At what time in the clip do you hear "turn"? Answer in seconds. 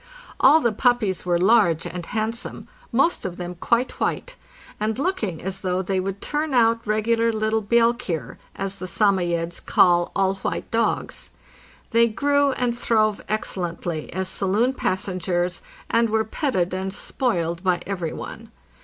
6.21-6.55